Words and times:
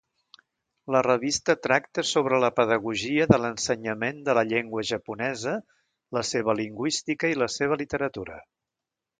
La 0.93 1.01
revista 1.07 1.55
tracta 1.65 2.03
sobre 2.11 2.39
la 2.45 2.49
pedagogia 2.59 3.27
de 3.33 3.39
l'ensenyament 3.43 4.23
de 4.31 4.35
la 4.39 4.45
llengua 4.53 4.85
japonesa, 4.93 5.55
la 6.19 6.27
seva 6.33 6.59
lingüística 6.65 7.33
i 7.35 7.41
la 7.45 7.53
seva 7.59 7.79
literatura. 7.85 8.43